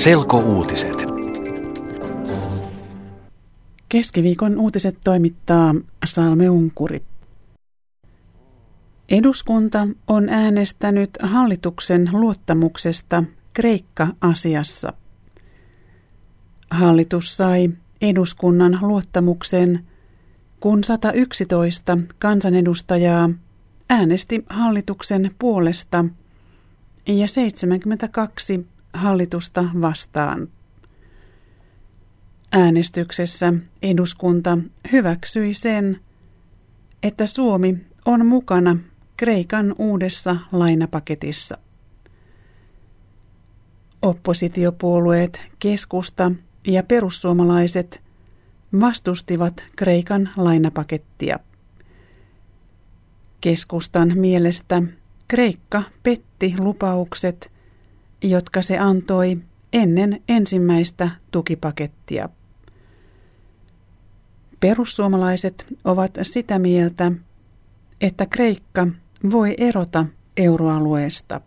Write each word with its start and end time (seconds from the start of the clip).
Selkouutiset. 0.00 1.04
Keskiviikon 3.88 4.58
uutiset 4.58 4.98
toimittaa 5.04 5.74
Salme 6.04 6.50
Unkuri. 6.50 7.02
Eduskunta 9.08 9.88
on 10.06 10.28
äänestänyt 10.28 11.10
hallituksen 11.22 12.10
luottamuksesta 12.12 13.24
Kreikka-asiassa. 13.52 14.92
Hallitus 16.70 17.36
sai 17.36 17.70
eduskunnan 18.00 18.78
luottamuksen, 18.82 19.84
kun 20.60 20.84
111 20.84 21.98
kansanedustajaa 22.18 23.30
äänesti 23.88 24.44
hallituksen 24.48 25.30
puolesta 25.38 26.04
ja 27.06 27.28
72 27.28 28.66
hallitusta 28.92 29.64
vastaan. 29.80 30.48
Äänestyksessä 32.52 33.52
eduskunta 33.82 34.58
hyväksyi 34.92 35.54
sen, 35.54 36.00
että 37.02 37.26
Suomi 37.26 37.76
on 38.04 38.26
mukana 38.26 38.76
Kreikan 39.16 39.74
uudessa 39.78 40.36
lainapaketissa. 40.52 41.58
Oppositiopuolueet 44.02 45.40
keskusta 45.58 46.32
ja 46.66 46.82
perussuomalaiset 46.82 48.02
vastustivat 48.80 49.64
Kreikan 49.76 50.30
lainapakettia. 50.36 51.38
Keskustan 53.40 54.12
mielestä 54.14 54.82
Kreikka 55.28 55.82
petti 56.02 56.54
lupaukset, 56.58 57.52
jotka 58.22 58.62
se 58.62 58.78
antoi 58.78 59.38
ennen 59.72 60.22
ensimmäistä 60.28 61.10
tukipakettia. 61.30 62.28
Perussuomalaiset 64.60 65.66
ovat 65.84 66.10
sitä 66.22 66.58
mieltä, 66.58 67.12
että 68.00 68.26
Kreikka 68.26 68.86
voi 69.30 69.54
erota 69.58 70.06
euroalueesta. 70.36 71.40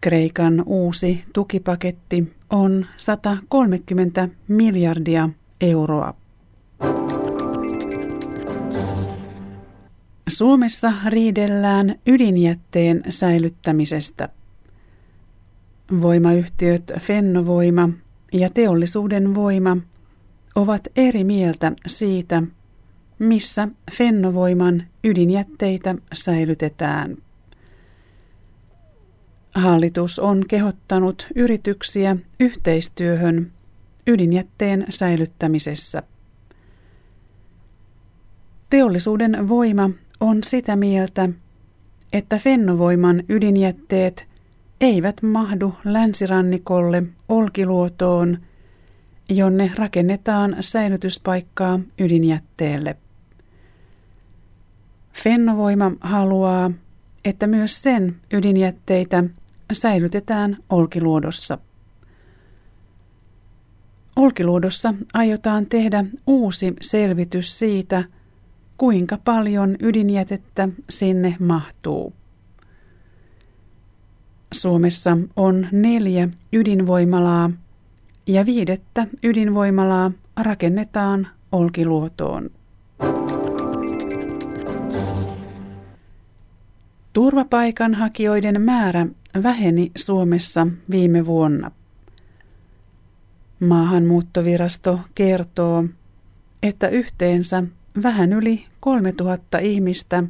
Kreikan 0.00 0.62
uusi 0.66 1.24
tukipaketti 1.32 2.32
on 2.50 2.86
130 2.96 4.28
miljardia 4.48 5.28
euroa. 5.60 6.14
Suomessa 10.32 10.92
riidellään 11.06 11.94
ydinjätteen 12.06 13.02
säilyttämisestä. 13.08 14.28
Voimayhtiöt 16.00 16.92
Fennovoima 17.00 17.88
ja 18.32 18.50
teollisuuden 18.50 19.34
voima 19.34 19.76
ovat 20.54 20.88
eri 20.96 21.24
mieltä 21.24 21.72
siitä, 21.86 22.42
missä 23.18 23.68
Fennovoiman 23.92 24.82
ydinjätteitä 25.04 25.94
säilytetään. 26.12 27.16
Hallitus 29.54 30.18
on 30.18 30.44
kehottanut 30.48 31.28
yrityksiä 31.34 32.16
yhteistyöhön 32.40 33.52
ydinjätteen 34.06 34.86
säilyttämisessä. 34.88 36.02
Teollisuuden 38.70 39.48
voima 39.48 39.90
on 40.22 40.42
sitä 40.42 40.76
mieltä, 40.76 41.28
että 42.12 42.38
Fennovoiman 42.38 43.22
ydinjätteet 43.28 44.26
eivät 44.80 45.22
mahdu 45.22 45.74
länsirannikolle 45.84 47.02
Olkiluotoon, 47.28 48.38
jonne 49.28 49.70
rakennetaan 49.74 50.56
säilytyspaikkaa 50.60 51.80
ydinjätteelle. 51.98 52.96
Fennovoima 55.12 55.92
haluaa, 56.00 56.70
että 57.24 57.46
myös 57.46 57.82
sen 57.82 58.16
ydinjätteitä 58.32 59.24
säilytetään 59.72 60.56
Olkiluodossa. 60.70 61.58
Olkiluodossa 64.16 64.94
aiotaan 65.14 65.66
tehdä 65.66 66.04
uusi 66.26 66.74
selvitys 66.80 67.58
siitä, 67.58 68.04
kuinka 68.82 69.18
paljon 69.24 69.76
ydinjätettä 69.82 70.68
sinne 70.90 71.36
mahtuu. 71.40 72.12
Suomessa 74.52 75.18
on 75.36 75.66
neljä 75.72 76.28
ydinvoimalaa 76.52 77.50
ja 78.26 78.46
viidettä 78.46 79.06
ydinvoimalaa 79.22 80.12
rakennetaan 80.36 81.28
Olkiluotoon. 81.52 82.50
Turvapaikanhakijoiden 87.12 88.62
määrä 88.62 89.06
väheni 89.42 89.92
Suomessa 89.96 90.66
viime 90.90 91.26
vuonna. 91.26 91.70
Maahanmuuttovirasto 93.60 95.00
kertoo, 95.14 95.84
että 96.62 96.88
yhteensä 96.88 97.62
vähän 98.02 98.32
yli 98.32 98.64
3000 98.80 99.58
ihmistä 99.58 100.24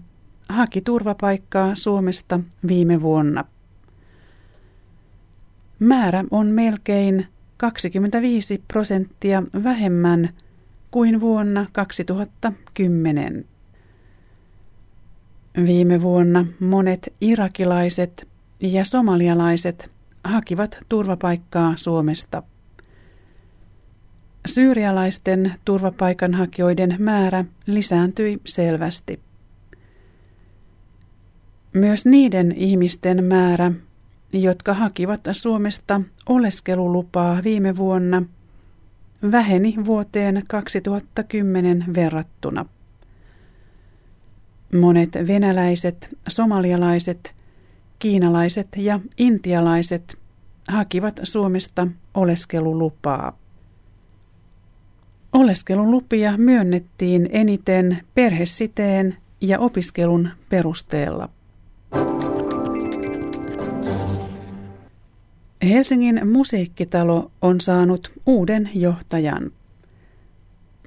haki 0.49 0.81
turvapaikkaa 0.81 1.75
Suomesta 1.75 2.41
viime 2.69 3.01
vuonna. 3.01 3.45
Määrä 5.79 6.25
on 6.31 6.47
melkein 6.47 7.27
25 7.57 8.63
prosenttia 8.69 9.43
vähemmän 9.65 10.29
kuin 10.91 11.21
vuonna 11.21 11.67
2010. 11.73 13.45
Viime 15.67 16.03
vuonna 16.03 16.47
monet 16.61 17.15
irakilaiset 17.21 18.29
ja 18.61 18.85
somalialaiset 18.85 19.91
hakivat 20.25 20.79
turvapaikkaa 20.89 21.73
Suomesta. 21.77 22.43
Syyrialaisten 24.47 25.55
turvapaikanhakijoiden 25.65 26.97
määrä 26.99 27.45
lisääntyi 27.67 28.41
selvästi. 28.45 29.21
Myös 31.73 32.07
niiden 32.07 32.53
ihmisten 32.53 33.25
määrä, 33.25 33.73
jotka 34.33 34.75
hakivat 34.75 35.21
Suomesta 35.33 36.01
oleskelulupaa 36.29 37.41
viime 37.45 37.77
vuonna, 37.77 38.23
väheni 39.33 39.75
vuoteen 39.85 40.43
2010 40.49 41.85
verrattuna. 41.95 42.67
Monet 44.81 45.11
venäläiset, 45.29 46.17
somalialaiset, 46.29 47.35
kiinalaiset 47.99 48.69
ja 48.77 49.01
intialaiset 49.19 50.19
hakivat 50.69 51.21
Suomesta 51.23 51.87
oleskelulupaa. 52.15 53.42
Oleskelulupia 55.33 56.37
myönnettiin 56.37 57.29
eniten 57.33 57.99
perhesiteen 58.15 59.17
ja 59.41 59.59
opiskelun 59.59 60.29
perusteella. 60.49 61.29
Helsingin 65.63 66.29
musiikkitalo 66.29 67.31
on 67.43 67.61
saanut 67.61 68.11
uuden 68.27 68.71
johtajan. 68.75 69.51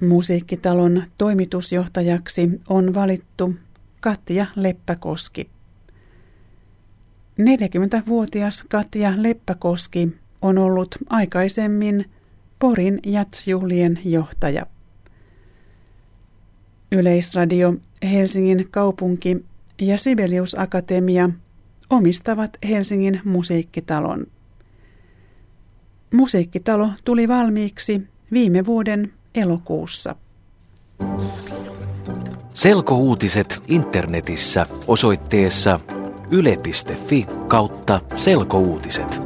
Musiikkitalon 0.02 1.02
toimitusjohtajaksi 1.18 2.48
on 2.68 2.94
valittu 2.94 3.54
Katja 4.00 4.46
Leppäkoski. 4.56 5.50
40-vuotias 7.40 8.62
Katja 8.62 9.12
Leppäkoski 9.16 10.08
on 10.42 10.58
ollut 10.58 10.96
aikaisemmin 11.08 12.10
Porin 12.58 13.00
jatsjuhlien 13.06 14.00
johtaja. 14.04 14.66
Yleisradio, 16.92 17.74
Helsingin 18.02 18.68
kaupunki 18.70 19.44
ja 19.80 19.98
Sibelius 19.98 20.58
Akatemia 20.58 21.30
omistavat 21.90 22.50
Helsingin 22.68 23.20
musiikkitalon. 23.24 24.26
Musiikkitalo 26.14 26.90
tuli 27.04 27.28
valmiiksi 27.28 28.02
viime 28.32 28.66
vuoden 28.66 29.12
elokuussa. 29.34 30.16
Selkouutiset 32.54 33.62
internetissä 33.68 34.66
osoitteessa 34.86 35.80
yle.fi 36.30 37.26
kautta 37.48 38.00
selkouutiset. 38.16 39.25